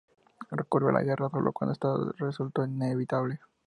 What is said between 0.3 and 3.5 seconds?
Recurrió a la guerra solo cuando esta resultó inevitable.